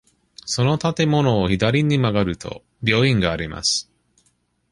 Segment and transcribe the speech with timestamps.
[0.47, 3.87] その建物を左に曲がると、病院があります。